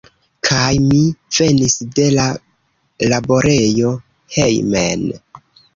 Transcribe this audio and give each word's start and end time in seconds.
Kaj 0.47 0.71
mi 0.85 1.01
venis 1.39 1.77
de 1.99 2.09
la 2.17 2.27
laborejo 3.15 3.97
hejmen. 4.39 5.11